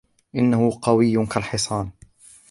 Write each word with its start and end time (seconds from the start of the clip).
إنه 0.35 0.79
قوي 0.81 1.17
كالحصان. 1.25 1.91